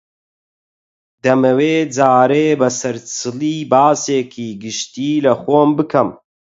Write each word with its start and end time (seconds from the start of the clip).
دەمەوێ 1.23 1.75
جارێ 1.95 2.47
بە 2.59 2.69
سەرچڵی 2.79 3.57
باسێکی 3.71 4.49
گشتی 4.63 5.13
لە 5.25 5.33
خۆم 5.41 5.69
بکەم 5.77 6.09